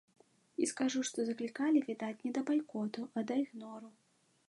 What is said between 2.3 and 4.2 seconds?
да байкоту, а да ігнору.